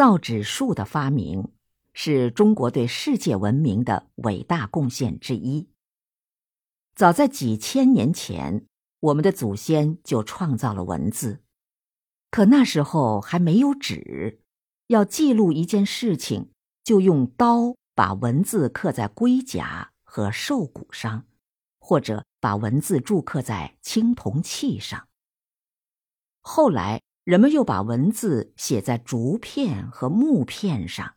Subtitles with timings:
[0.00, 1.52] 造纸术的发明
[1.92, 5.68] 是中国对世界文明的伟大贡献之一。
[6.94, 8.64] 早在几千年前，
[9.00, 11.42] 我们的祖先就创造了文字，
[12.30, 14.40] 可那时候还没有纸，
[14.86, 16.50] 要记录一件事情，
[16.82, 21.26] 就用刀把文字刻在龟甲和兽骨上，
[21.78, 25.08] 或者把文字铸刻在青铜器上。
[26.40, 27.02] 后来。
[27.30, 31.14] 人们又把文字写在竹片和木片上，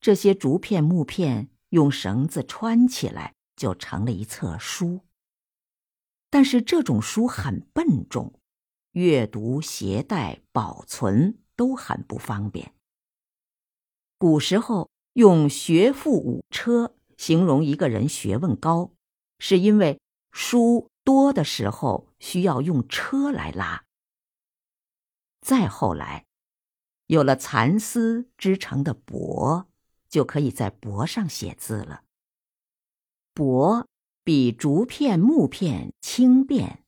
[0.00, 5.02] 这些竹片、木片用绳子穿起来，就成了一册书。
[6.30, 8.40] 但是这种书很笨重，
[8.90, 12.74] 阅读、携带、保存都很不方便。
[14.18, 18.90] 古时候用“学富五车”形容一个人学问高，
[19.38, 20.00] 是因为
[20.32, 23.84] 书多的时候需要用车来拉。
[25.40, 26.26] 再后来，
[27.06, 29.66] 有了蚕丝织成的帛，
[30.08, 32.04] 就可以在帛上写字了。
[33.34, 33.86] 帛
[34.22, 36.84] 比竹片、木片轻便，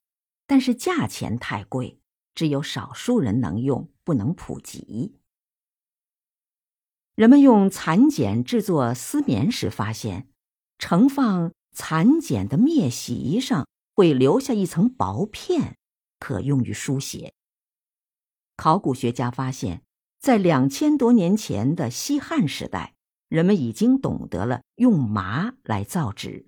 [0.47, 1.99] 但是价钱太贵，
[2.35, 5.17] 只有少数人能用，不能普及。
[7.15, 10.29] 人们用蚕茧制作丝棉时，发现
[10.79, 15.77] 盛放蚕茧的篾席上会留下一层薄片，
[16.19, 17.35] 可用于书写。
[18.57, 19.83] 考古学家发现，
[20.19, 22.95] 在两千多年前的西汉时代，
[23.29, 26.47] 人们已经懂得了用麻来造纸，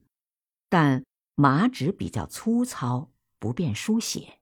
[0.69, 4.39] 但麻纸比较粗糙，不便书写。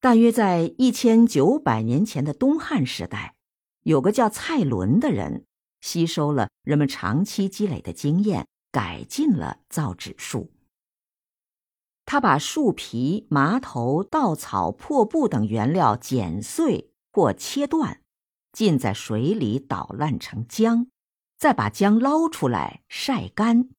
[0.00, 3.36] 大约在一千九百年前的东汉时代，
[3.84, 5.46] 有个叫蔡伦的人，
[5.80, 10.50] 吸收了人们长期积累的经验，改进了造纸术。
[12.12, 18.02] 他把树皮、麻头、稻草、破布等原料剪碎或切断，
[18.52, 20.88] 浸在水里捣烂成浆，
[21.38, 23.70] 再把浆捞出来晒干，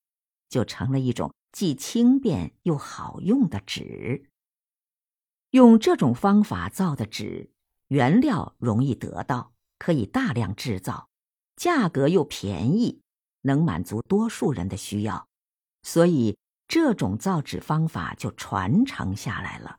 [0.49, 4.27] 就成了一种既轻便又好用的纸。
[5.51, 7.51] 用这种方法造的纸，
[7.89, 11.07] 原料容易得到，可以大量制造，
[11.55, 13.03] 价格又便宜，
[13.41, 15.27] 能满足多数人的需要，
[15.83, 16.35] 所以。
[16.73, 19.77] 这种造纸方法就传承下来了。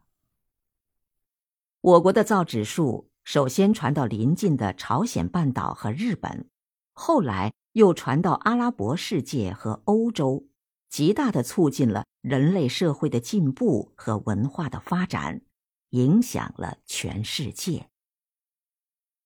[1.81, 6.49] 我国的造纸术首先传到邻近的朝鲜半岛和日本，
[6.93, 10.47] 后来又传到阿拉伯世界和欧洲，
[10.89, 15.41] 极大的促进了人类社会的进步和文化的发展，
[15.89, 17.89] 影响了全世界。